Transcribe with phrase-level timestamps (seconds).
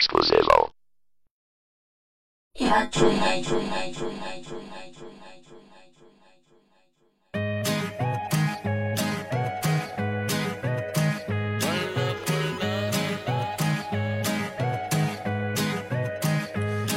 [0.00, 0.72] Exclusivo.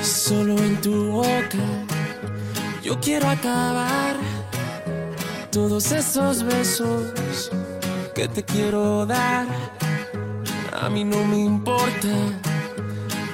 [0.04, 1.58] Solo en tu boca
[2.84, 4.16] yo quiero acabar
[5.52, 7.52] todos esos besos
[8.14, 9.48] que te quiero dar.
[10.72, 12.08] A mí no me importa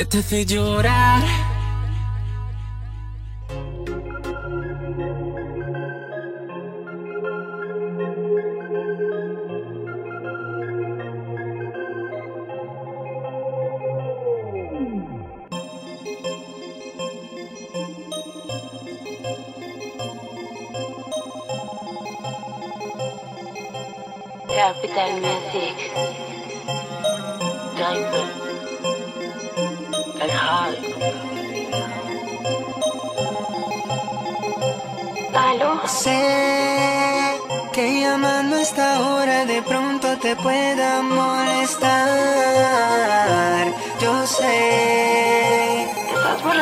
[0.00, 0.69] Que te hace llorar.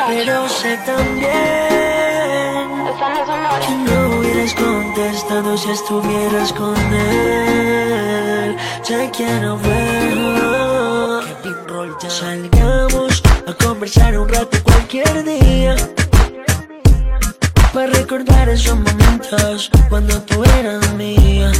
[0.07, 1.29] Pero sé también
[3.65, 8.55] que no hubieras contestado si estuvieras con él.
[8.85, 9.99] Te quiero ver.
[12.19, 15.75] Salgamos a conversar un rato cualquier día.
[17.71, 21.51] Para recordar esos momentos cuando tú eras mía.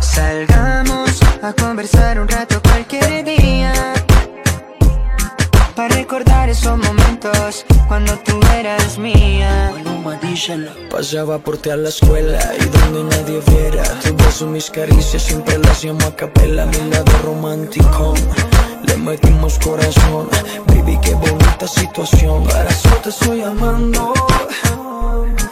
[0.00, 4.01] Salgamos a conversar un rato cualquier día.
[5.74, 9.72] Para recordar esos momentos cuando tú eras mía.
[10.90, 13.82] Pasaba por ti a la escuela y donde nadie viera.
[14.00, 16.66] Tu beso, mis caricias, siempre las llamo a capela.
[16.66, 18.12] Mi lado romántico,
[18.84, 20.28] le metimos corazón.
[20.66, 22.44] Baby, qué bonita situación.
[22.44, 24.12] Para eso te estoy llamando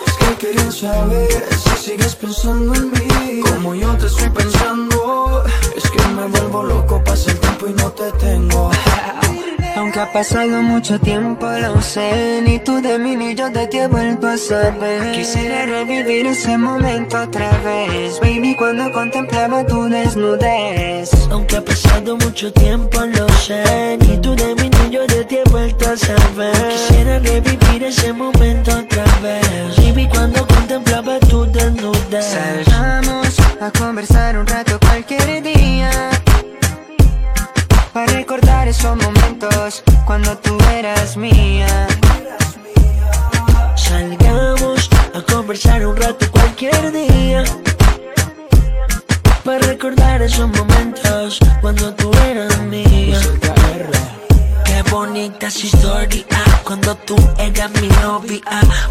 [0.06, 3.40] Es que querían saber si sigues pensando en mí.
[3.42, 5.44] Como yo te estoy pensando.
[5.74, 8.70] Es que me vuelvo loco, pasa el tiempo y no te tengo
[9.76, 12.42] Aunque ha pasado mucho tiempo, lo sé.
[12.42, 15.12] Ni tú de mí ni yo de ti he vuelto a saber.
[15.12, 18.18] Quisiera revivir ese momento otra vez.
[18.20, 21.10] Baby, cuando contemplaba tu desnudez.
[21.30, 23.98] Aunque ha pasado mucho tiempo, lo sé.
[24.00, 26.52] Ni tú de mí ni yo de ti he vuelto a saber.
[26.68, 29.76] Quisiera revivir ese momento otra vez.
[29.76, 32.24] Baby, cuando contemplaba tu desnudez.
[32.24, 36.19] Salgamos a conversar un rato cualquier día
[37.92, 41.86] para recordar esos momentos cuando tú eras mía.
[43.76, 47.44] Salgamos a conversar un rato cualquier día.
[49.44, 53.18] Para recordar esos momentos cuando tú eras mía.
[54.64, 56.24] Qué bonita esa historia
[56.64, 58.40] cuando tú eras mi novia.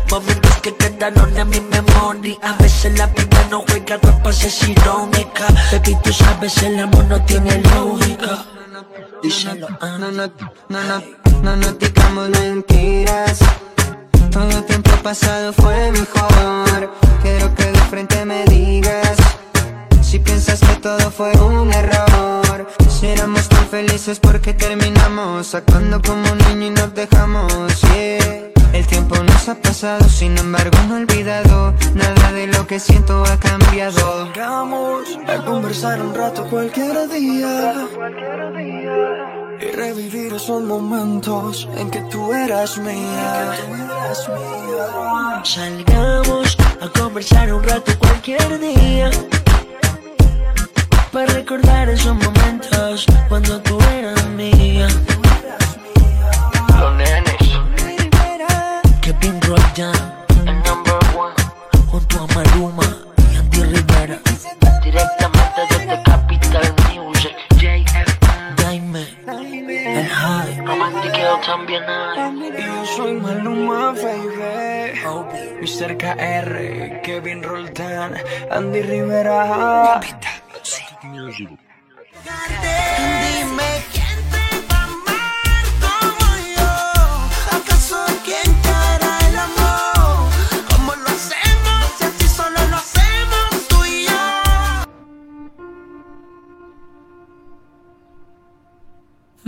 [0.09, 2.35] Momentos que quedaron en mi memoria.
[2.43, 5.47] A veces la vida no juega ropas es irónica.
[5.71, 8.45] Baby, tú sabes, el amor no tiene lógica.
[9.21, 9.97] Díselo, ah.
[9.99, 10.31] no, no,
[10.69, 10.83] no,
[11.43, 13.39] no, no mentiras.
[14.31, 16.91] Todo tiempo pasado fue mejor.
[17.21, 19.17] Quiero que de frente me digas
[20.01, 22.67] si piensas que todo fue un error.
[22.89, 27.81] Si éramos tan felices porque terminamos actuando como un niño y nos dejamos.
[27.93, 28.48] Yeah.
[28.73, 31.73] El tiempo nos ha pasado, sin embargo no he olvidado.
[31.95, 34.25] Nada de lo que siento ha cambiado.
[34.25, 37.87] Salgamos a conversar un rato cualquier día.
[39.61, 43.53] Y revivir esos momentos en que tú eras mía.
[45.43, 49.09] Salgamos a conversar un rato cualquier día.
[51.11, 54.87] Para recordar esos momentos cuando tú eras mía.
[56.79, 57.38] Los nenes,
[59.19, 61.35] Kevin Roldán, el number one,
[61.87, 62.83] junto a Maluma
[63.17, 64.19] y Andy Rivera.
[64.83, 67.35] Directamente desde Capital Music.
[67.57, 72.53] JFM, Jaime, el High romantiqueo también hay.
[72.57, 74.99] Y yo soy Maluma, baby.
[75.61, 75.97] Mr.
[75.97, 78.13] KR, Kevin Roldán,
[78.51, 79.99] Andy Rivera.
[81.01, 81.35] Dime
[83.91, 84.08] quién te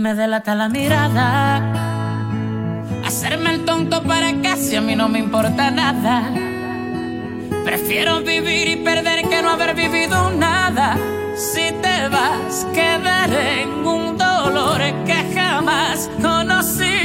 [0.02, 1.62] Me delata la mirada.
[3.06, 6.28] Hacerme el tonto para casi a mí no me importa nada.
[7.64, 10.96] Prefiero vivir y perder que no haber vivido nada.
[11.36, 16.98] Si te vas, quedaré en un dolor que jamás conocí.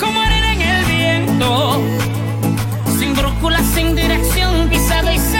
[0.00, 1.82] Como arena en el viento,
[2.98, 5.31] sin brújula, sin dirección, pisado y sediento.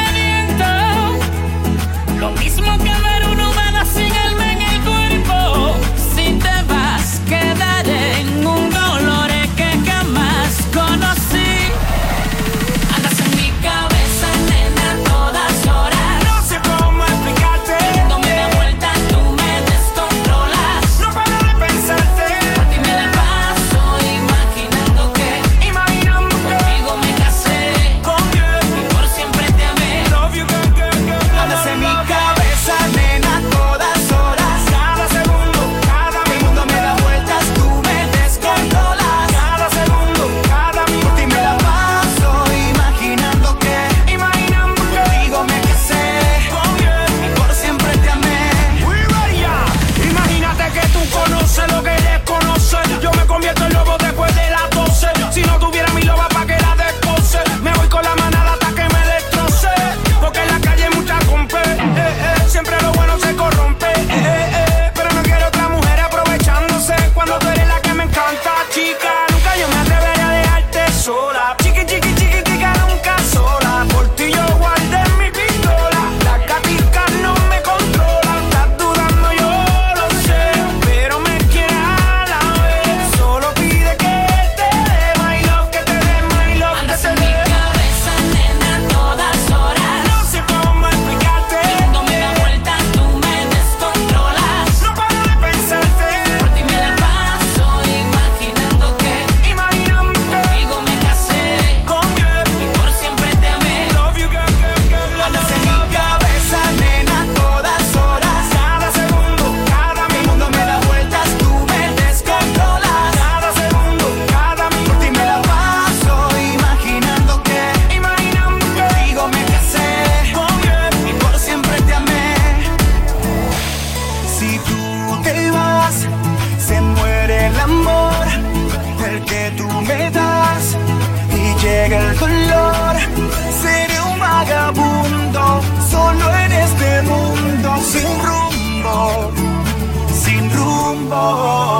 [141.12, 141.71] more.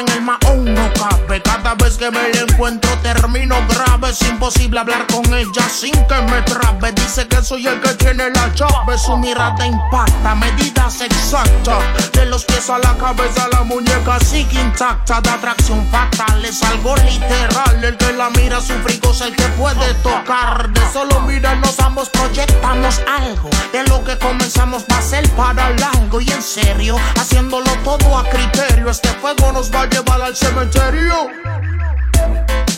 [0.00, 1.42] En el maón no cabe.
[1.42, 4.10] Cada vez que me la encuentro termino grave.
[4.10, 6.92] Es imposible hablar con ella sin que me trabe.
[6.92, 8.98] Dice que soy el que tiene la llave.
[8.98, 12.12] Su mirada impacta, medidas exactas.
[12.12, 15.20] De los pies a la cabeza, la muñeca sigue intacta.
[15.20, 17.84] De atracción fatal, es algo literal.
[17.84, 20.70] El que la mira su frigo es el que puede tocar.
[20.70, 23.50] De solo mirarnos ambos proyectamos algo.
[23.72, 26.20] De lo que comenzamos va a ser para largo.
[26.20, 28.90] Y en serio, haciéndolo todo a criterio.
[28.90, 31.30] Este fuego nos va a llevar al cementerio.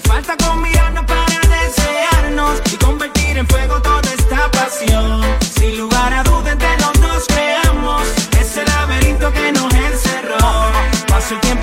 [0.04, 5.22] Falta con mirarnos para desearnos y convertir en fuego toda esta pasión.
[5.54, 8.02] Sin lugar a duda entre los dos creamos
[8.40, 10.38] ese laberinto que nos encerró.
[11.08, 11.61] Pasó el tiempo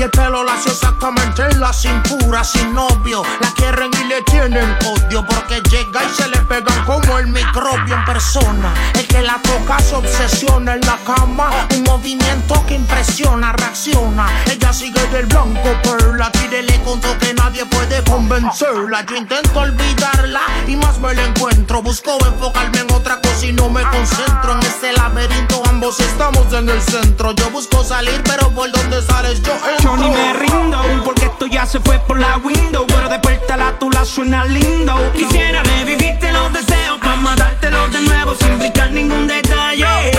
[0.00, 2.42] y el pelo lacio exactamente en la cintura.
[2.42, 7.18] Sin novio, la quieren y le tienen odio porque llega y se le pegan como
[7.18, 8.72] el microbio en persona.
[8.94, 14.26] El que la toca se obsesiona en la cama, un movimiento que impresiona, reacciona.
[14.50, 19.04] Ella sigue del blanco perla, tírele conto que nadie puede convencerla.
[19.04, 21.82] Yo intento olvidarla y más me la encuentro.
[21.82, 25.62] Busco enfocarme en otra cosa y no me concentro en este laberinto.
[25.68, 27.32] Ambos estamos en el centro.
[27.32, 29.89] Yo busco salir, pero por donde sales yo entro.
[29.90, 32.86] Yo ni me rindo, porque esto ya se fue por la window.
[32.86, 34.94] Pero despertala, tú la suena lindo.
[35.16, 40.12] Quisiera revivirte los deseos, para matártelos de nuevo sin brincar ningún detalle.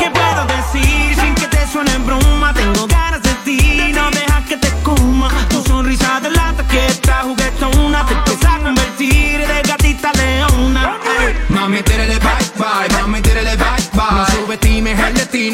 [0.00, 2.52] ¿Qué puedo decir sin que te suene en broma?
[2.52, 4.21] Tengo ganas de ti, no te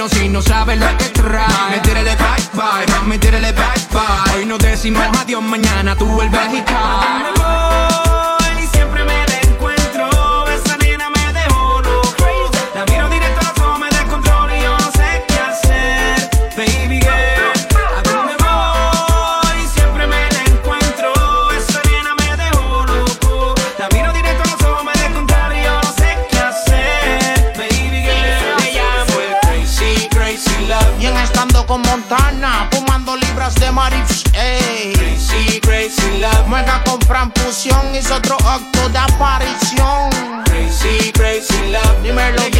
[0.06, 1.48] si no sabes lo que trae.
[1.48, 4.36] Mami, tírale bye bye, mami, tírale bye bye.
[4.36, 7.97] Hoy nos decimos adiós, mañana tú vuelves y caes.
[37.50, 40.10] Hizo otro acto de aparición.
[40.44, 42.02] Crazy, crazy love.
[42.02, 42.57] Dímelo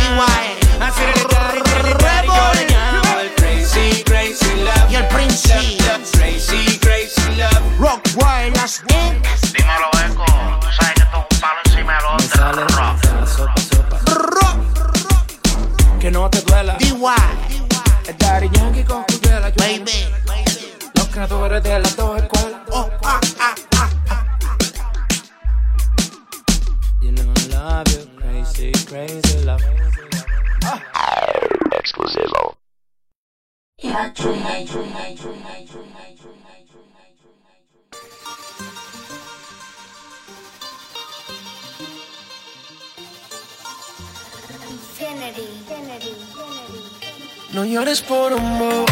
[47.59, 48.87] No llores por un bo.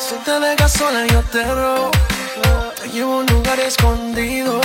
[0.00, 1.92] Si te dejas sola, yo te robo.
[2.82, 4.60] Te llevo un lugar escondido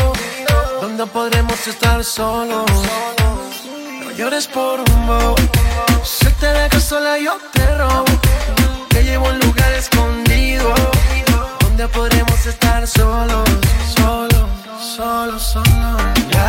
[0.81, 2.65] donde podremos estar solos.
[4.03, 5.36] No llores por un bo.
[6.03, 8.05] Si te dejas sola, yo te robo.
[8.89, 10.74] Te llevo un lugar escondido
[11.59, 13.48] donde podremos estar solos,
[13.95, 14.50] solos,
[14.98, 15.55] solos.
[16.31, 16.49] La,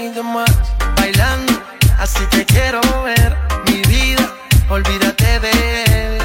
[0.00, 0.50] hay de más.
[0.96, 1.52] Bailando,
[1.98, 3.36] así te quiero ver.
[3.66, 4.26] Mi vida,
[4.70, 5.52] olvídate de
[5.94, 6.18] él.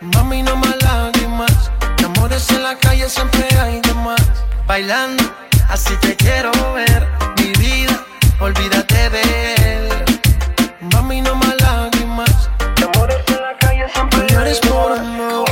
[0.00, 1.70] Mami, no más lágrimas.
[1.96, 4.24] De amores en la calle siempre hay de más.
[4.66, 5.24] Bailando,
[5.70, 7.08] así te quiero ver.
[7.38, 7.96] Mi vida,
[8.40, 9.22] olvídate de
[9.70, 9.88] él.
[10.92, 12.50] Mami, no más lágrimas.
[12.76, 15.48] De amores en la calle siempre eres por amor.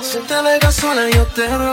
[0.00, 1.71] Si te dejas sola, yo te robo.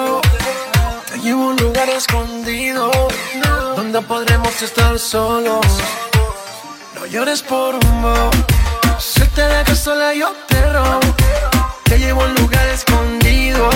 [4.59, 5.65] Podremos estar solos.
[6.95, 8.29] No llores por un bo.
[8.99, 10.99] Si te dejas sola, yo te robo.
[11.85, 13.69] Te llevo a un lugar escondido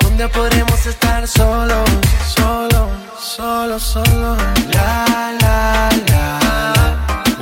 [0.00, 1.88] donde podremos estar solos,
[2.26, 4.38] solos, solos, solos.
[4.74, 5.06] La,
[5.40, 6.38] la, la.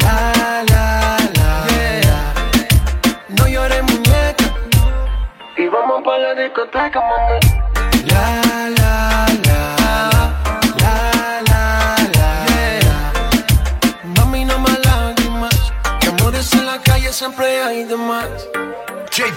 [0.00, 2.34] La, la, la.
[3.28, 4.44] No llores, muñeca.
[5.56, 7.51] Y vamos pa' la discoteca, mami.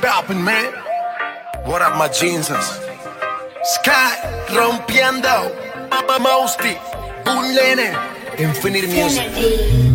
[0.01, 0.73] Balvin, man.
[1.65, 2.79] What up, my Jesus?
[3.63, 4.15] Sky,
[4.49, 5.51] rompiendo.
[5.89, 6.77] Papa Mosty,
[7.25, 7.55] un
[8.38, 9.94] Infinity Music.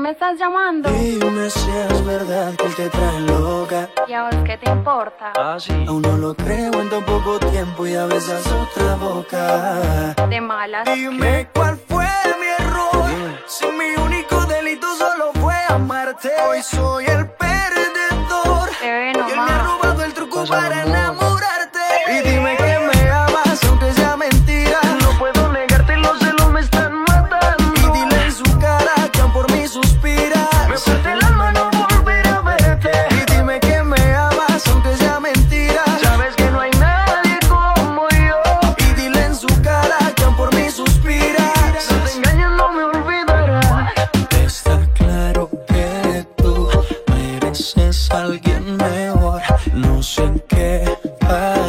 [0.00, 0.90] Me estás llamando?
[0.90, 3.88] Dime si es verdad que él te trae loca.
[4.08, 5.32] ¿Y a vos qué te importa?
[5.86, 10.14] Aún no lo creo en tan poco tiempo y a besas otra boca.
[10.28, 10.86] De malas.
[10.94, 12.06] Dime cuál fue
[12.40, 13.10] mi error.
[13.46, 16.30] Si mi único delito solo fue amarte.
[16.48, 18.70] Hoy soy el perdedor.
[18.80, 21.78] Bebé, Y no él me ha robado el truco para enamorarte.
[22.08, 22.56] Y dime
[50.60, 50.96] yeah.
[51.22, 51.59] I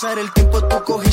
[0.00, 1.07] pasar el tiempo, tú coges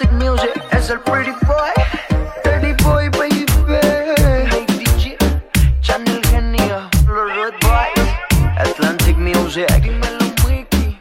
[0.00, 1.72] Atlantic Music es el pretty boy.
[2.44, 3.44] Pretty boy, baby.
[3.66, 5.16] Hey, DJ,
[5.80, 8.08] Channel Genio, los Red Boys.
[8.58, 9.66] Atlantic Music.
[10.46, 11.00] Mickey,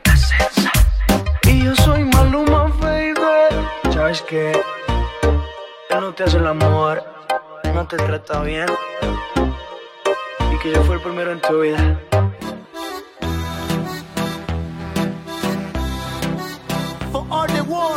[1.43, 3.13] y yo soy Maluma, baby.
[3.93, 4.53] ¿Sabes qué?
[5.91, 7.03] Él no te hace el amor,
[7.75, 8.65] no te trata bien.
[10.51, 11.99] Y que yo fui el primero en tu vida.
[17.11, 17.96] For all the world.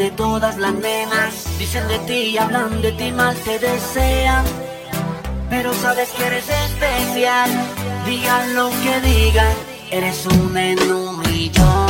[0.00, 1.58] De todas las nenas.
[1.58, 4.46] Dicen de ti hablan de ti mal, te desean.
[5.50, 7.50] Pero sabes que eres especial.
[8.06, 9.52] Digan lo que digan,
[9.90, 11.89] eres un en un millón.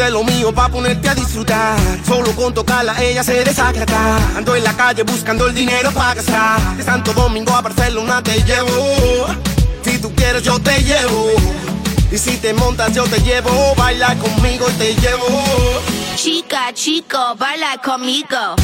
[0.00, 1.78] de lo mío pa' ponerte a disfrutar.
[2.06, 4.18] Solo con tocarla ella se desagrada.
[4.36, 6.76] Ando en la calle buscando el dinero para gastar.
[6.76, 9.26] De Santo Domingo a Barcelona te llevo.
[9.84, 11.30] Si tú quieres yo te llevo.
[12.10, 13.74] Y si te montas yo te llevo.
[13.76, 15.42] Baila conmigo y te llevo.
[16.16, 18.56] Chica, chico, baila conmigo.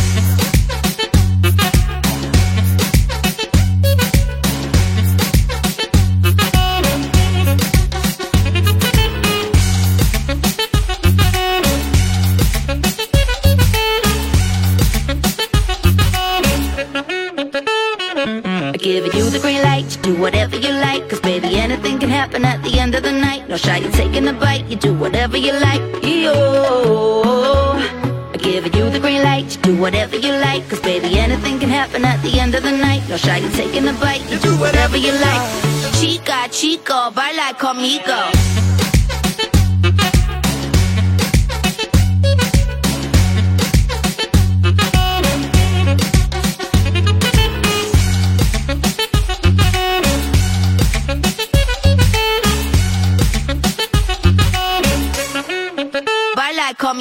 [20.06, 21.08] Do whatever you like.
[21.08, 23.48] Cause baby, anything can happen at the end of the night.
[23.48, 25.82] No shy, you taking a bite, you do whatever you like.
[26.04, 27.72] Yo.
[28.32, 30.68] I give you the green light to do whatever you like.
[30.68, 33.02] Cause baby, anything can happen at the end of the night.
[33.08, 35.44] No shy, you taking a bite, you do whatever you like.
[35.98, 38.65] Chica, chico, baila conmigo.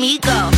[0.05, 0.54] Baila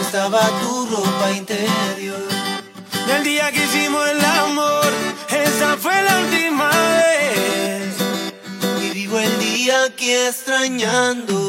[0.00, 2.28] estaba tu ropa interior.
[3.06, 4.92] Del día que hicimos el amor,
[5.30, 7.94] esa fue la última vez.
[8.82, 11.41] Y vivo el día aquí extrañando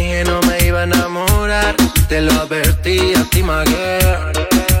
[0.00, 1.76] dije, no me iba a enamorar.
[2.08, 3.64] Te lo advertí a ti, my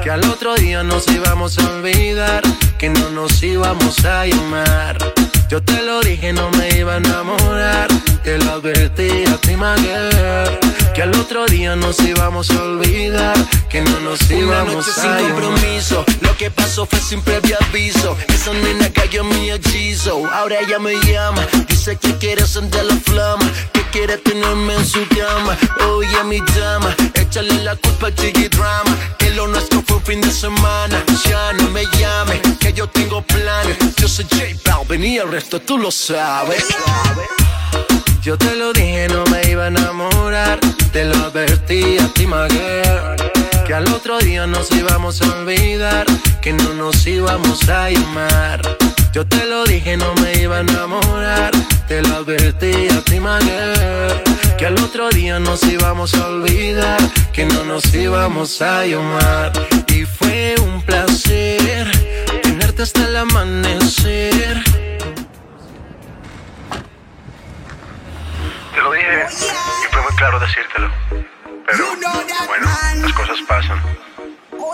[0.02, 2.42] Que al otro día nos íbamos a olvidar.
[2.78, 5.19] Que no nos íbamos a llamar.
[5.50, 7.88] Yo te lo dije, no me iba a enamorar.
[8.22, 10.60] Te lo advertí a ti, girl,
[10.94, 13.36] Que al otro día nos íbamos a olvidar.
[13.68, 16.04] Que no nos Una íbamos noche a sin compromiso.
[16.20, 18.16] Lo que pasó fue sin previo aviso.
[18.28, 20.24] Esa nena cayó en mi hechizo.
[20.32, 21.44] Ahora ella me llama.
[21.66, 23.50] Dice que quiere sentir la flama.
[23.72, 25.58] Que quiere tenerme en su cama.
[25.88, 26.94] Oye, mi dama.
[27.14, 28.96] Échale la culpa a Chiqui Drama.
[29.18, 31.02] Que lo nuestro fue un fin de semana.
[31.28, 32.40] Ya no me llame.
[32.60, 33.76] Que yo tengo planes.
[33.96, 36.66] Yo soy J Balvin y el resto tú lo sabes.
[38.22, 40.60] Yo te lo dije, no me iba a enamorar.
[40.92, 42.46] Te lo advertí a ti, my
[43.66, 46.04] Que al otro día nos íbamos a olvidar.
[46.42, 48.60] Que no nos íbamos a llamar.
[49.14, 51.52] Yo te lo dije, no me iba a enamorar.
[51.88, 53.38] Te lo advertí a ti, my
[54.58, 57.00] Que al otro día nos íbamos a olvidar.
[57.32, 59.52] Que no nos íbamos a llamar.
[59.86, 61.90] Y fue un placer
[62.42, 64.79] tenerte hasta el amanecer.
[68.80, 70.90] Te lo dije y fue muy claro decírtelo.
[71.66, 71.84] Pero
[72.46, 72.66] bueno,
[73.02, 73.78] las cosas pasan.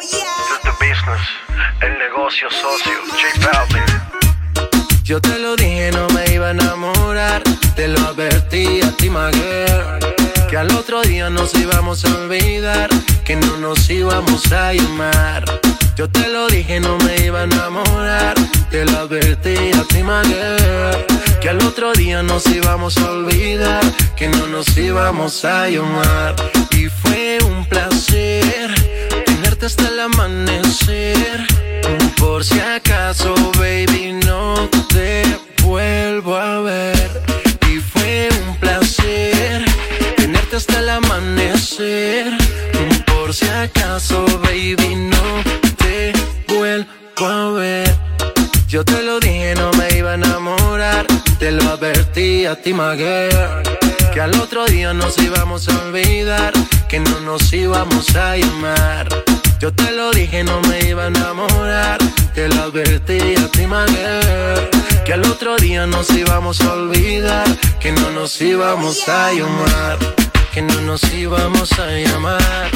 [0.01, 1.21] This is the business,
[1.81, 3.83] el negocio socio, J Balvin.
[5.03, 7.43] Yo te lo dije, no me iba a enamorar.
[7.75, 9.99] Te lo advertí a ti, my girl,
[10.49, 12.89] Que al otro día nos íbamos a olvidar.
[13.25, 15.45] Que no nos íbamos a llamar.
[15.97, 18.37] Yo te lo dije, no me iba a enamorar.
[18.71, 23.82] Te lo advertí a ti, my girl, Que al otro día nos íbamos a olvidar.
[24.16, 26.34] Que no nos íbamos a llamar.
[26.72, 28.74] Y fue un placer
[29.24, 31.47] tenerte hasta el amanecer.
[32.18, 35.22] Por si acaso, baby, no te
[35.62, 37.22] vuelvo a ver.
[37.70, 39.64] Y fue un placer
[40.16, 42.37] tenerte hasta el amanecer.
[43.07, 45.06] Por si acaso, baby, no
[52.47, 56.53] Que al otro día nos íbamos a olvidar.
[56.89, 59.09] Que no nos íbamos a llamar.
[59.59, 61.99] Yo te lo dije, no me iba a enamorar.
[62.35, 63.67] Te lo advertí a ti,
[65.05, 67.49] Que al otro día nos íbamos a olvidar.
[67.81, 69.99] Que no nos íbamos a llamar.
[70.55, 72.71] Que no nos íbamos a llamar.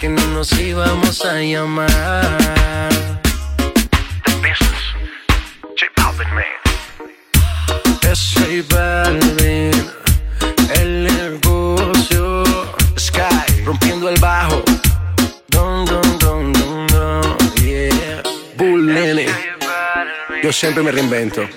[0.00, 2.38] Que no nos íbamos a llamar.
[4.24, 4.82] The business,
[5.78, 6.61] J Balvin, man.
[8.14, 9.72] J Balvin,
[10.74, 12.44] el negocio.
[12.98, 14.62] Sky, rompiendo el bajo.
[15.48, 18.22] Dun, dun, dun, dun, dun, yeah.
[18.58, 18.94] Bull.
[20.42, 21.48] Yo siempre me reinvento.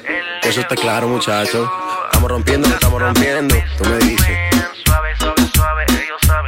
[0.43, 1.69] Eso está claro, muchachos.
[2.05, 3.55] Estamos rompiendo, estamos rompiendo.
[3.77, 4.37] Tú me dices.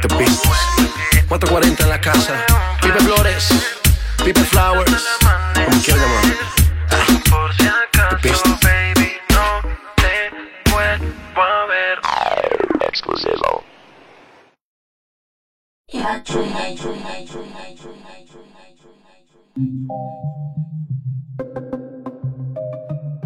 [0.00, 0.40] The business.
[1.28, 2.46] 440 en la casa.
[2.80, 3.48] Pipe Flores.
[4.24, 5.18] Pipe Flowers.
[5.66, 6.38] Como quieras llamar.
[13.08, 13.64] Exclusivo.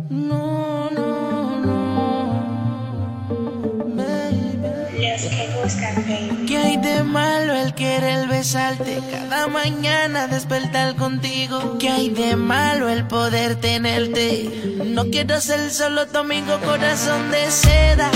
[0.08, 1.72] No, no, no.
[6.46, 9.00] ¿Qué hay de malo el querer besarte?
[9.10, 11.78] Cada mañana despertar contigo.
[11.80, 14.78] ¿Qué hay de malo el poder tenerte?
[14.84, 18.12] No quiero ser solo tu amigo, corazón de seda.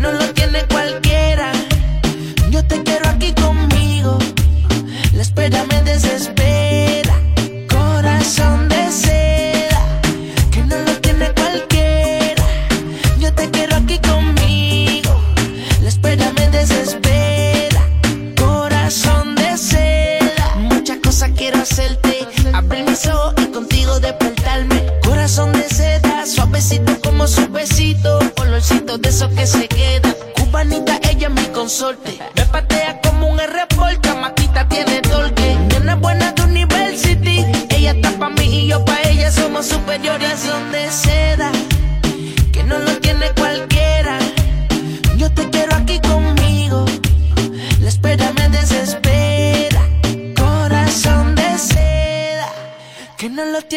[0.00, 1.52] No lo tiene cualquiera.
[2.50, 4.18] Yo te quiero aquí conmigo.
[5.14, 7.14] La espera me desespera.
[7.68, 8.90] Corazón de
[23.96, 24.82] puedo despertarme.
[25.02, 28.18] Corazón de seda, suavecito como su besito.
[28.40, 30.14] Olorcito de esos que se quedan.
[30.38, 32.18] Cubanita, ella es mi consorte.
[32.34, 34.12] Me patea como un reporte.
[34.14, 35.56] Maquita tiene torque.
[35.70, 37.44] Nena buena de university.
[37.70, 39.30] Ella está pa' mí y yo pa' ella.
[39.30, 40.30] Somos superiores.
[40.30, 41.55] Corazón de seda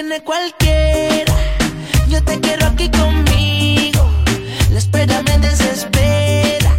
[0.09, 1.33] tiene cualquiera.
[2.07, 4.09] Yo te quiero aquí conmigo,
[4.71, 6.71] la espera me desespera.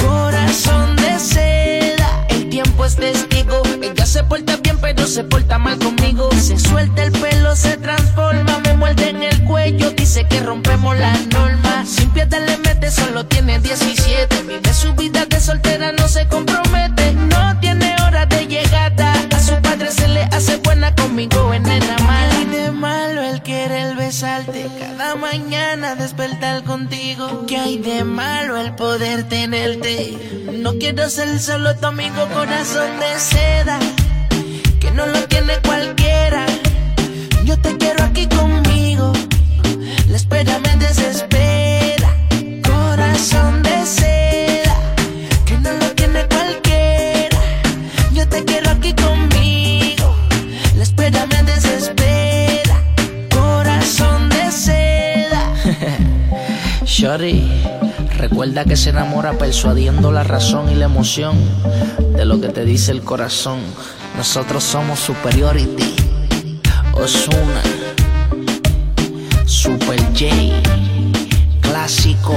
[0.00, 3.62] Corazón de seda, el tiempo es testigo.
[3.82, 6.30] Ella se porta bien, pero se porta mal conmigo.
[6.40, 9.90] Se suelta el pelo, se transforma, me muerde en el cuello.
[9.90, 11.86] Dice que rompemos las normas.
[11.86, 14.42] Sin piedad le mete, solo tiene 17.
[14.44, 17.12] Vive su vida de soltera, no se compromete.
[17.12, 19.12] No tiene hora de llegada.
[19.36, 20.89] A su padre se le hace buena
[24.10, 24.66] besarte.
[24.80, 27.46] Cada mañana despertar contigo.
[27.46, 30.18] ¿Qué hay de malo el poder tenerte?
[30.52, 33.78] No quiero ser solo tu amigo, corazón de seda.
[34.80, 36.44] Que no lo tiene cualquiera.
[37.44, 39.12] Yo te quiero aquí conmigo.
[40.08, 42.10] La espera me desespera.
[42.64, 43.69] Corazón de
[58.18, 61.36] Recuerda que se enamora persuadiendo la razón y la emoción
[62.14, 63.58] de lo que te dice el corazón.
[64.16, 65.96] Nosotros somos superiority.
[66.92, 67.62] Osuna,
[69.44, 70.28] Super J,
[71.60, 72.36] clásico,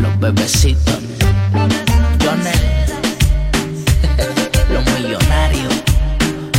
[0.00, 1.00] los bebecitos,
[2.22, 2.60] Jonel,
[4.72, 5.74] los millonarios,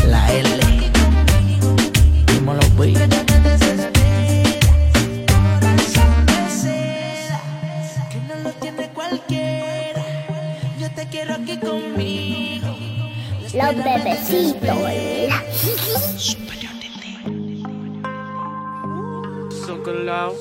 [0.10, 0.92] la L,
[2.34, 3.17] dímelo, B.
[13.68, 14.78] Los bebecitos.
[19.66, 20.34] Succolao,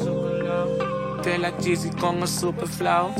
[1.24, 3.10] de la Jeezy con el super flow.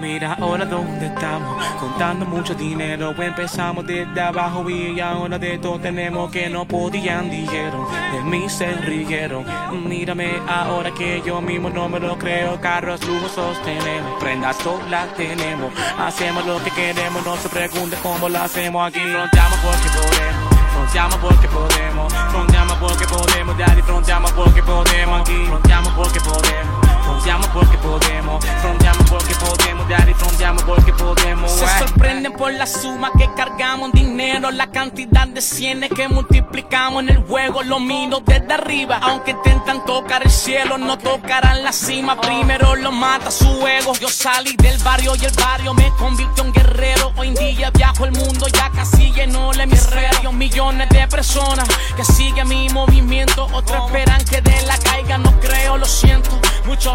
[0.00, 3.14] Mira ahora dónde estamos, contando mucho dinero.
[3.20, 7.86] Empezamos desde abajo y ahora de todo tenemos que no podían dijeron.
[8.12, 9.44] De mí se rieron.
[9.88, 12.60] Mírame ahora que yo mismo no me lo creo.
[12.60, 15.72] Carros lujosos tenemos, prendas todas tenemos.
[15.98, 19.00] Hacemos lo que queremos, no se pregunte cómo lo hacemos aquí.
[19.00, 20.56] Fronteamos porque podemos.
[20.72, 26.85] Fronteamos porque podemos, fronteamos porque podemos, daddy, fronteamos porque podemos aquí, fronteamos porque podemos.
[27.06, 31.52] Fronteamos porque podemos, fronteamos porque podemos, daddy, fronteamos porque podemos.
[31.52, 37.10] Se sorprenden por la suma que cargamos, dinero, la cantidad de cienes que multiplicamos en
[37.10, 37.62] el juego.
[37.62, 42.20] Lo miro desde arriba, aunque intentan tocar el cielo, no tocarán la cima.
[42.20, 43.92] Primero lo mata su ego.
[44.00, 47.12] Yo salí del barrio y el barrio me convirtió en guerrero.
[47.16, 50.32] Hoy en día viajo el mundo, ya casi lleno el hemisferio.
[50.32, 55.18] Millones de personas que siguen mi movimiento, otros esperan que de la caiga.
[55.18, 56.30] No creo, lo siento,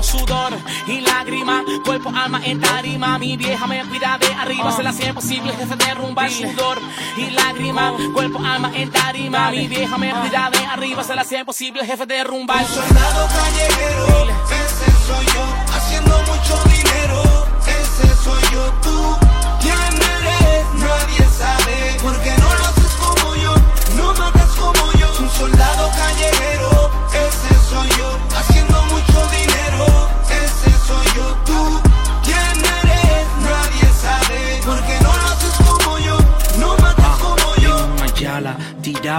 [0.01, 0.53] mucho sudor
[0.87, 3.17] y lágrimas, cuerpo, alma en tarima.
[3.19, 6.79] Mi vieja me cuida de arriba, se la hacía imposible, jefe derrumba el sudor
[7.17, 9.51] y lágrimas, cuerpo, alma en tarima.
[9.51, 14.29] Mi vieja me cuida de arriba, se la hacía imposible, jefe derrumba el soldado callejero,
[14.49, 19.17] ese soy yo, haciendo mucho dinero, ese soy yo, tú,
[19.61, 20.65] ¿quién eres?
[20.75, 23.55] Nadie sabe, porque no lo haces como yo,
[23.97, 28.19] no matas como yo, un soldado callejero, ese soy yo,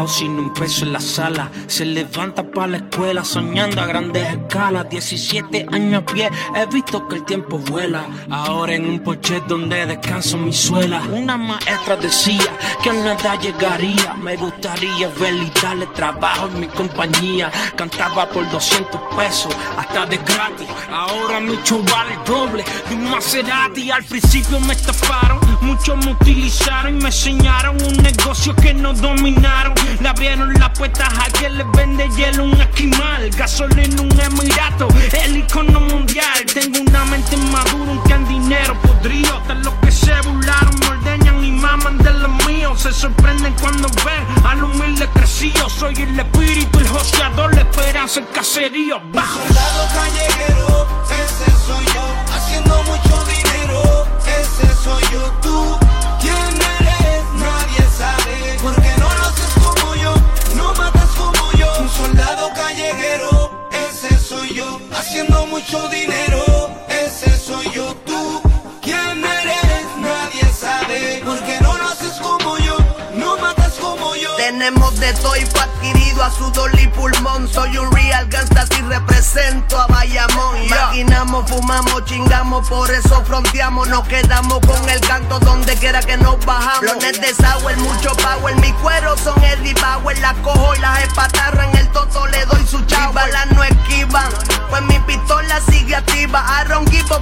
[0.06, 1.50] sin un peso en la sala.
[1.66, 4.88] Se levanta para la escuela soñando a grandes escalas.
[4.88, 8.06] 17 años a pie, he visto que el tiempo vuela.
[8.30, 11.02] Ahora en un porche donde descanso mi suela.
[11.10, 12.46] Una maestra decía
[12.82, 14.14] que a nada llegaría.
[14.22, 17.50] Me gustaría verle y darle trabajo en mi compañía.
[17.74, 20.68] Cantaba por 200 pesos, hasta de gratis.
[20.92, 23.90] Ahora mi show vale doble de un Maserati.
[23.90, 29.71] Al principio me estafaron, muchos me utilizaron y me enseñaron un negocio que no dominaron.
[30.00, 33.30] Le abrieron las puertas a que les vende hielo un esquimal.
[33.30, 34.88] Gasolina un emirato,
[35.24, 36.44] el icono mundial.
[36.52, 39.40] Tengo una mente madura, un can dinero podrido.
[39.48, 42.82] De los que se burlaron, me ordeñan y maman de los míos.
[42.82, 45.68] Se sorprenden cuando ven al humilde crecido.
[45.68, 49.00] Soy el espíritu, el joseador, la esperanza, el caserío.
[49.12, 49.40] Bajo.
[49.40, 55.78] Soldado callejero, ese soy yo, haciendo mucho dinero, ese soy yo, tú.
[65.53, 68.40] mucho dinero, ese soy yo tú.
[68.80, 69.84] ¿Quién eres?
[69.98, 71.22] Nadie sabe.
[71.26, 72.78] Porque no naces como yo,
[73.14, 74.34] no matas como yo.
[74.36, 77.46] Tenemos de todo y fue adquirido a sudor y pulmón.
[77.48, 80.57] Soy un real gangsta y represento a Bayamón.
[80.62, 80.86] Yeah.
[80.86, 83.88] Maquinamos, fumamos, chingamos, por eso fronteamos.
[83.88, 86.82] Nos quedamos con el canto donde quiera que nos bajamos.
[86.82, 88.57] Los de sour, mucho power.
[88.57, 90.18] Mi cuero son Eddie Power.
[90.18, 93.12] Las cojo y las espatarran toto le doy su chavo.
[93.12, 94.30] Balas no esquivan,
[94.70, 96.40] pues mi pistola sigue activa.
[96.59, 97.20] Aaron Gibo,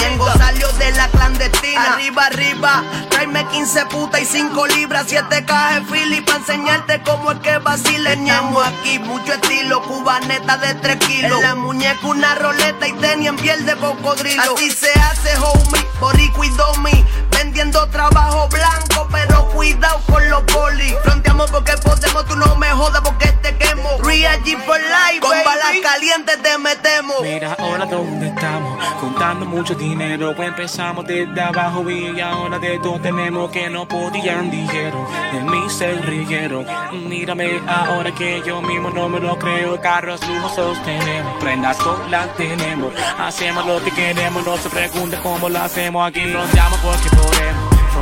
[0.00, 1.94] Ñengo salió de la clandestina.
[1.94, 5.06] Arriba, arriba, tráeme 15 putas y 5 libras.
[5.08, 8.12] 7 cajas de Philly para enseñarte cómo es que vacile.
[8.12, 11.38] Estamos aquí, mucho estilo, cubaneta de 3 kilos.
[11.38, 14.54] En la muñeca una roleta y tenía en piel de cocodrilo.
[14.54, 17.04] Así se hace, homie, borico y domi.
[17.52, 20.96] Vendiendo trabajo blanco, pero cuidado con los poli.
[21.02, 23.98] Fronteamos porque podemos, tú no me jodas porque te quemo.
[24.02, 27.20] Real G for life, con balas calientes te metemos.
[27.20, 30.34] Mira ahora dónde estamos, contando mucho dinero.
[30.42, 35.06] Empezamos desde abajo y ahora de todo tenemos que no podían, dijeron.
[35.30, 36.66] De mí se rieron.
[37.06, 39.78] Mírame ahora que yo mismo no me lo creo.
[39.78, 41.76] Carros lujosos tenemos, prendas
[42.08, 42.94] las tenemos.
[43.18, 46.22] Hacemos lo que queremos, no se pregunte cómo lo hacemos aquí.
[46.30, 47.41] Fronteamos porque podemos.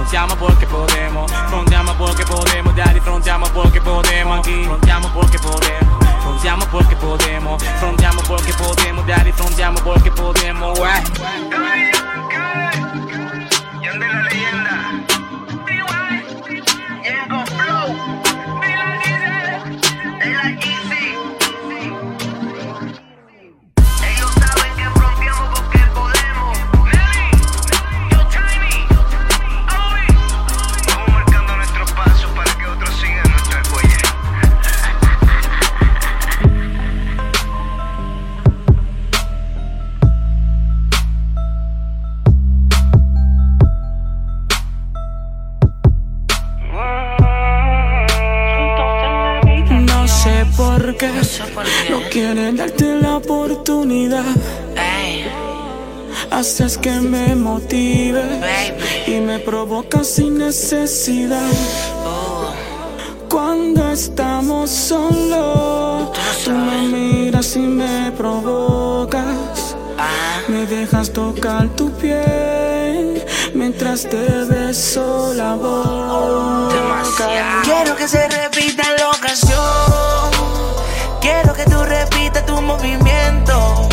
[0.00, 6.64] Fronteamos porque podemos, fronteamos porque podemos, daddy, fronteamos porque podemos aquí, fronteamos porque podemos, fronteamos
[6.68, 11.99] porque podemos, fronteamos porque podemos, daddy, fronteamos porque podemos, wey.
[59.98, 61.50] Sin necesidad.
[63.28, 66.10] Cuando estamos solos,
[66.44, 69.76] tú me miras y me provocas.
[70.48, 73.24] Me dejas tocar tu piel
[73.54, 77.02] mientras te beso la boca.
[77.62, 80.30] Quiero que se repita la ocasión.
[81.20, 83.88] Quiero que tú repitas tu movimiento.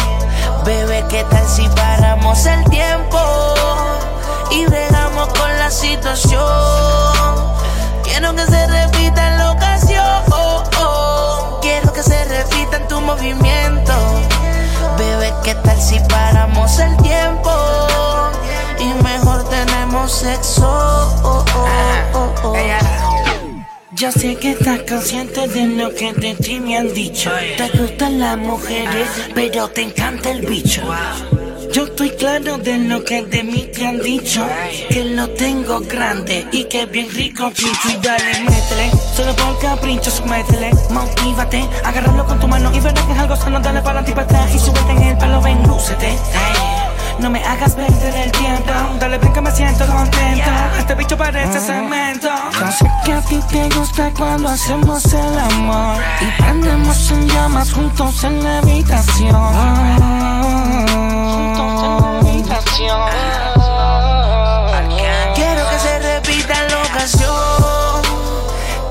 [0.63, 3.46] Bebé, ¿qué tal si paramos el tiempo?
[5.69, 6.41] Situación.
[8.01, 10.23] Quiero que se repita la ocasión.
[11.61, 13.93] Quiero que se repita en tu movimiento.
[14.97, 17.51] Bebé, ¿qué tal si paramos el tiempo?
[18.79, 21.13] Y mejor tenemos sexo.
[23.91, 27.29] Yo sé que estás consciente de lo que de ti me han dicho.
[27.57, 30.81] Te gustan las mujeres, pero te encanta el bicho.
[31.73, 34.45] Yo estoy claro de lo que de mí te han dicho.
[34.89, 37.89] Que lo tengo grande y que bien rico chicho.
[37.89, 40.71] Y dale, métele, solo por capricho, métele.
[40.89, 43.59] Motívate, agárralo con tu mano y verás que es algo sano.
[43.59, 46.17] Dale para y para atrás y súbete en el pelo, ven, lúcete.
[47.19, 48.71] No me hagas perder el tiempo.
[48.99, 50.51] Dale, ven que me siento contento.
[50.77, 52.29] Este bicho parece cemento.
[52.59, 55.97] Yo sé que a ti te gusta cuando hacemos el amor.
[56.21, 59.37] Y prendemos en llamas juntos en la habitación.
[65.33, 68.01] Quiero que se repita la ocasión.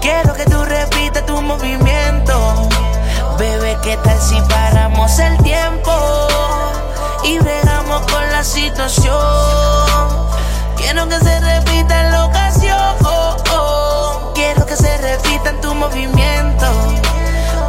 [0.00, 2.68] Quiero que tú repitas tu movimiento.
[3.38, 5.92] Bebé, ¿qué tal si paramos el tiempo?
[7.22, 9.14] Y bregamos con la situación.
[10.76, 12.96] Quiero que se repita la ocasión.
[14.34, 16.66] Quiero que se repita en tu movimiento.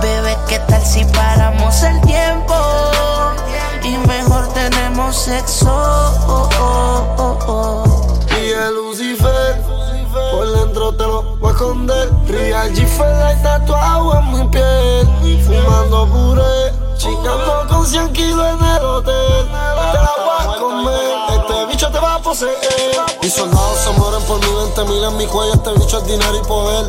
[0.02, 2.56] Bebé, ¿qué tal si paramos el tiempo?
[4.70, 5.72] Tenemos sexo.
[8.30, 9.64] Y el Lucifer,
[10.30, 12.12] por dentro te lo voy a esconder.
[12.28, 15.08] Real G like tatuado en mi piel.
[15.46, 19.48] Fumando puré, chingando con 100 kilos en el hotel.
[19.48, 22.58] Te la voy a comer, este bicho te va a poseer.
[23.22, 25.54] Mis soldados se mueren por mi 20 mil en mi cuello.
[25.54, 26.88] Este bicho es dinero y poder.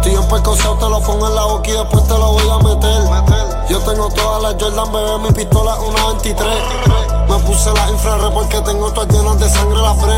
[0.00, 2.48] Tú y en percosado te lo pongo en la boca y después te lo voy
[2.48, 3.02] a meter.
[3.68, 7.15] Yo tengo todas las Jordan, bebé, mi pistola es una 23.
[7.28, 10.14] Me puse la infrarred porque tengo todas llenas de sangre la fre.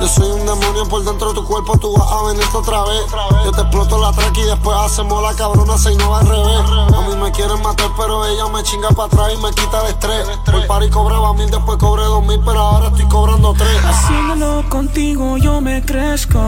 [0.00, 3.02] Yo soy un demonio por dentro de tu cuerpo, tú vas a venirte otra vez.
[3.44, 6.60] Yo te exploto la track y después hacemos la cabrona, se no va al revés.
[6.94, 9.86] A mí me quieren matar, pero ella me chinga para atrás y me quita el
[9.88, 10.26] estrés.
[10.44, 13.84] Por par y cobraba mil, después cobré dos mil, pero ahora estoy cobrando tres.
[13.84, 16.40] Haciéndolo contigo yo me crezco.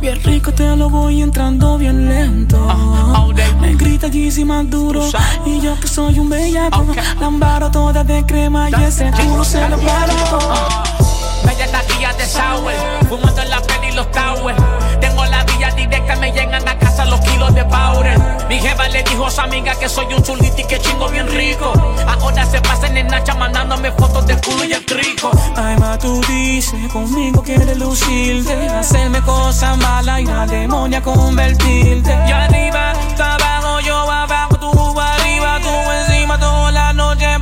[0.00, 2.58] Bien rico te lo voy entrando bien lento.
[3.60, 5.02] Me grita Yeezy más duro.
[5.44, 6.84] Y yo que soy un bellaco.
[7.20, 9.76] La embaro toda de crema y ese culo se lo.
[11.44, 12.72] Bella taquilla de sour,
[13.08, 14.58] fumando en la peli los towers.
[15.00, 18.18] Tengo la vía directa, me llegan a casa los kilos de powder.
[18.48, 21.28] Mi jefa le dijo a su amiga que soy un chulito y que chingo bien
[21.28, 21.72] rico.
[22.06, 25.30] Ahora se pasan en Nacha mandándome fotos del culo y el trico.
[25.56, 28.68] Ay, ma, tú dices, conmigo quieres lucirte.
[28.68, 32.10] Hacerme cosas malas y la demonia convertirte.
[32.10, 37.35] Y arriba, tú abajo, yo abajo, tú arriba, tú encima, toda la noche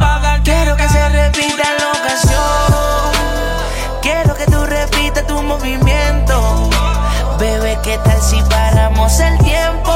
[8.05, 9.93] tal si paramos el tiempo?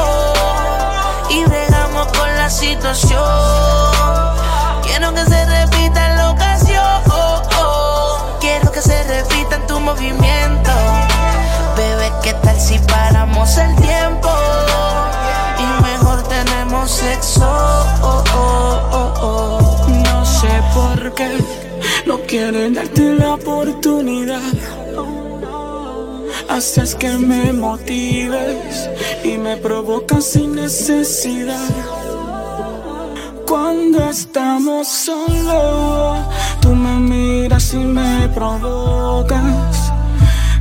[1.29, 3.21] Y bregamos con la situación.
[4.83, 7.03] Quiero que se repita la ocasión.
[8.39, 10.71] Quiero que se repita en tu movimiento.
[11.77, 14.29] Bebé, ¿qué tal si paramos el tiempo?
[15.57, 17.85] Y mejor tenemos sexo.
[20.03, 21.37] No sé por qué
[22.05, 24.41] no quieren darte la oportunidad.
[26.49, 28.89] Haces que me motives
[29.23, 31.69] y me provocas sin necesidad.
[33.47, 36.17] Cuando estamos solos,
[36.59, 39.93] tú me miras y me provocas.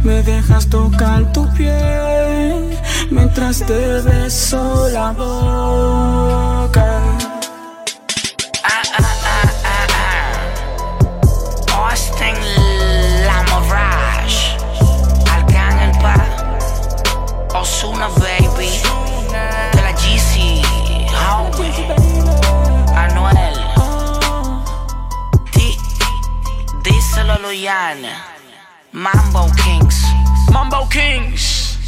[0.05, 2.79] Me dejas tocar tu piel
[3.11, 7.08] mientras te beso la boca.
[27.49, 28.05] Luyan
[28.93, 30.05] Mambo Kings
[30.53, 31.79] Mambo Kings,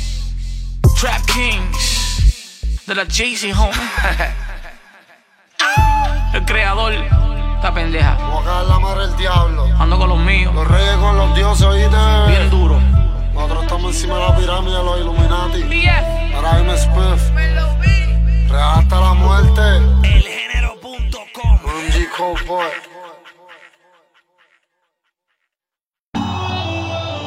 [0.98, 3.74] Trap Kings, de la Jay-Z, homie.
[6.34, 8.14] El creador, esta pendeja.
[8.14, 9.64] Voy a caer la madre del diablo.
[9.78, 10.54] Ando con los míos.
[10.54, 11.96] Los reyes con los dioses, oíste.
[12.28, 12.80] Bien duro.
[13.34, 15.62] Nosotros estamos encima de la pirámide de los Illuminati.
[16.34, 17.30] Ahora dime Spiff.
[18.50, 19.60] Real hasta la muerte.
[20.04, 21.60] Elgénero.com.
[21.64, 22.08] Un G.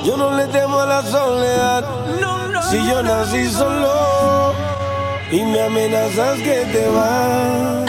[0.03, 1.85] Yo no le temo a la soledad.
[2.69, 4.53] Si yo nací solo
[5.31, 7.83] y me amenazas que te vas.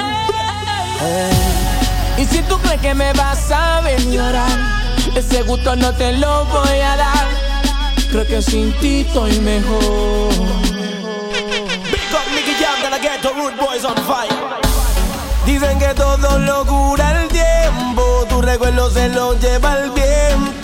[2.17, 4.49] Y si tú crees que me vas a ver llorar,
[5.17, 7.27] ese gusto no te lo voy a dar.
[8.11, 10.29] Creo que sin ti estoy mejor.
[11.91, 14.33] Big up Nicky Jam de la Ghetto Root Boys on fire.
[15.45, 20.64] Dicen que todo lo cura el tiempo, tu recuerdo se lo lleva el viento.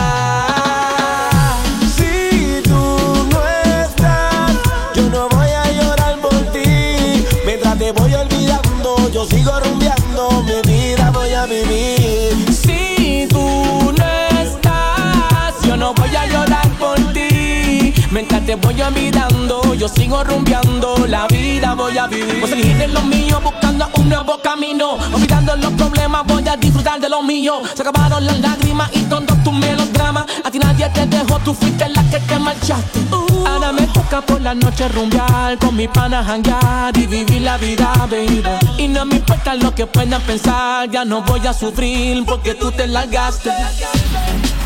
[18.51, 22.41] Te voy olvidando, yo sigo rumbeando, la vida voy a vivir.
[22.41, 24.97] Voy a seguir en lo mío, buscando un nuevo camino.
[25.13, 27.61] Olvidando los problemas, voy a disfrutar de lo mío.
[27.73, 30.25] Se acabaron las lágrimas y todos tus melodramas.
[30.43, 32.99] A ti nadie te dejó, tú fuiste la que te marchaste.
[33.47, 37.93] Ahora me toca por la noche rumbear, con mi pana janguear y vivir la vida,
[38.09, 38.43] baby.
[38.77, 42.69] Y no me importa lo que puedan pensar, ya no voy a sufrir porque tú
[42.69, 43.49] te largaste.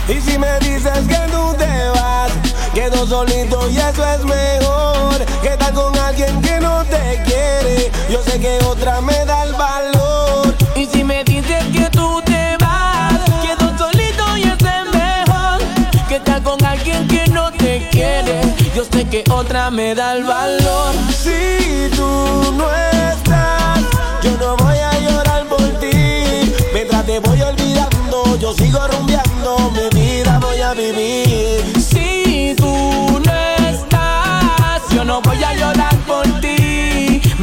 [0.07, 2.31] Y si me dices que tú te vas,
[2.75, 5.25] quedo solito y eso es mejor.
[5.41, 9.53] Que estar con alguien que no te quiere, yo sé que otra me da el
[9.53, 10.55] valor.
[10.75, 15.59] Y si me dices que tú te vas, quedo solito y eso es mejor.
[16.07, 18.41] Que estar con alguien que no te quiere,
[18.75, 20.93] yo sé que otra me da el valor.
[21.09, 23.79] Si tú no estás,
[24.23, 26.53] yo no voy a llorar por ti.
[26.73, 31.84] Mientras te voy olvidando, yo sigo rumbeando, mi vida voy a vivir.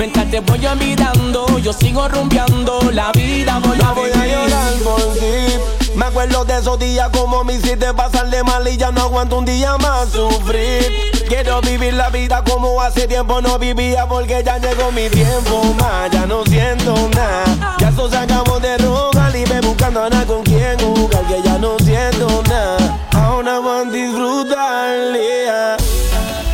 [0.03, 2.81] Mientras te voy mirando, yo sigo rumbeando.
[2.91, 5.95] La vida voy no a voy a llorar por ti.
[5.95, 9.45] Me acuerdo de esos días como me hiciste pasarle mal y ya no aguanto un
[9.45, 11.13] día más sufrir.
[11.29, 16.11] Quiero vivir la vida como hace tiempo no vivía porque ya llegó mi tiempo más.
[16.11, 17.77] Ya no siento nada.
[17.79, 21.41] Ya eso se acabó de rogar y me buscando a nada con quien jugar que
[21.45, 22.99] ya no siento nada.
[23.13, 25.13] Ahora van a disfrutar.
[25.13, 25.77] Yeah.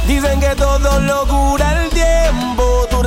[0.07, 2.58] Dicen que todo lo cura el tiempo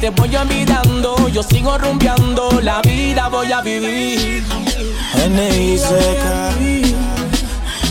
[0.00, 4.44] te voy a mirando, yo sigo rumbeando, la vida voy a vivir.
[5.14, 6.52] N.I.C.K.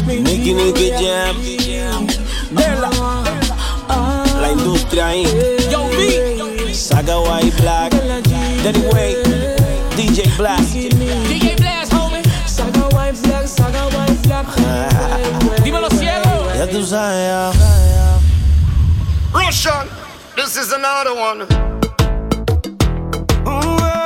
[0.05, 1.35] Nicky Nicky Jam.
[2.51, 2.89] Bella.
[4.41, 5.13] La industria.
[5.69, 6.73] Yo vi.
[6.73, 7.91] Saga White Black.
[8.63, 9.15] Danny Way.
[9.95, 10.61] DJ Black.
[10.61, 12.23] DJ Black, homie.
[12.45, 14.47] Saga White Black, Saga White Black.
[15.63, 16.47] Dímelo ciego.
[16.55, 17.55] Ya tú sabes.
[19.33, 19.87] Russian,
[20.35, 21.67] this is another one.
[23.49, 23.96] Oh.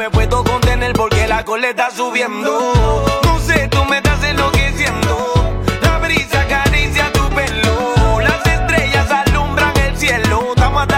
[0.00, 2.72] me puedo contener porque la coleta subiendo.
[3.22, 5.52] No sé, tú me estás enloqueciendo.
[5.82, 8.18] La brisa acaricia tu pelo.
[8.18, 10.54] Las estrellas alumbran el cielo.
[10.56, 10.88] Estamos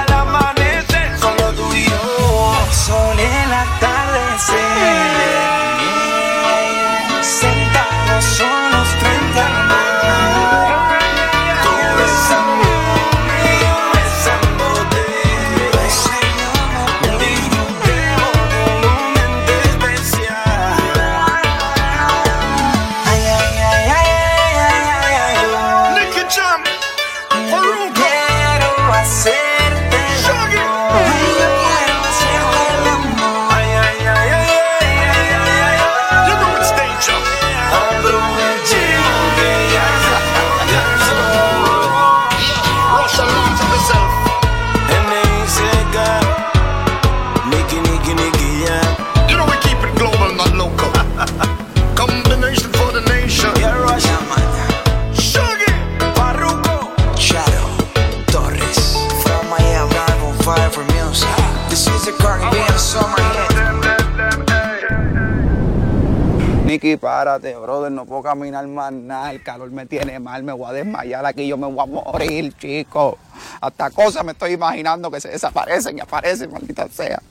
[67.23, 70.73] párate, brother, no puedo caminar más nada, el calor me tiene mal, me voy a
[70.73, 73.17] desmayar aquí, yo me voy a morir, chico.
[73.61, 77.23] Hasta cosas me estoy imaginando que se desaparecen y aparecen, maldita sea.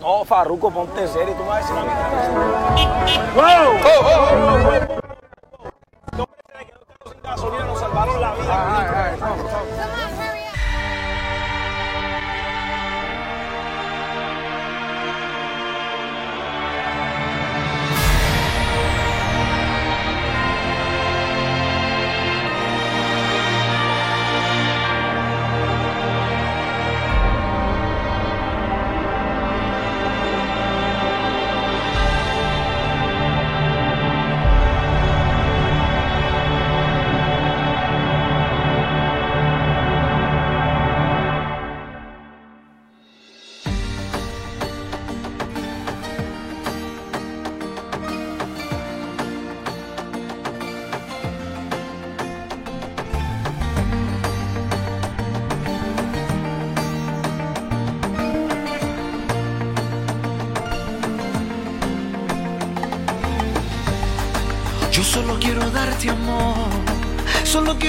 [0.00, 1.82] No, Farruco, ponte en serio, tú me vas a decir la
[3.34, 3.44] ¡Wow!
[3.84, 4.48] ¡Oh, oh, oh!
[6.18, 6.26] oh, oh.
[7.22, 9.16] gasolina nos salvaron la vida.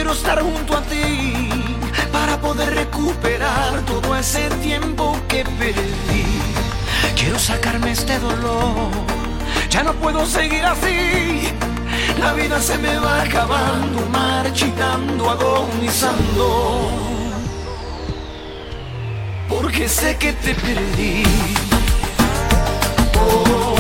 [0.07, 1.49] quiero estar junto a ti
[2.13, 6.23] para poder recuperar todo ese tiempo que perdí.
[7.13, 8.89] Quiero sacarme este dolor,
[9.69, 11.51] ya no puedo seguir así.
[12.21, 16.89] La vida se me va acabando, marchitando, agonizando.
[19.49, 21.23] Porque sé que te perdí.
[23.19, 23.76] Oh.